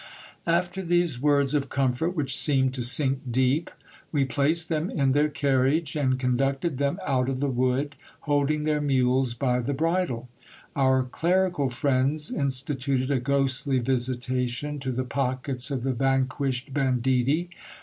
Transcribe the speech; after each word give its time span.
After 0.47 0.81
these 0.81 1.21
words 1.21 1.53
of 1.53 1.69
comfort, 1.69 2.15
which 2.15 2.35
seemed 2.35 2.73
to 2.73 2.81
sink 2.83 3.19
deep, 3.29 3.69
we 4.11 4.25
placed 4.25 4.67
them 4.67 4.89
in 4.89 5.11
their 5.11 5.29
carriage, 5.29 5.95
and 5.95 6.17
conducted 6.19 6.79
them 6.79 6.97
out 7.05 7.29
of 7.29 7.39
the 7.39 7.51
wood, 7.51 7.95
holding 8.21 8.63
their 8.63 8.81
mules 8.81 9.35
by 9.35 9.59
the 9.59 9.75
bridle. 9.75 10.27
Our 10.75 11.03
clerical 11.03 11.69
friends 11.69 12.31
instituted 12.31 13.11
a 13.11 13.19
ghostly 13.19 13.77
visitation 13.77 14.79
to 14.79 14.91
the 14.91 15.03
pockets 15.03 15.69
of 15.69 15.83
the 15.83 15.93
vanquished 15.93 16.73
banditti. 16.73 17.51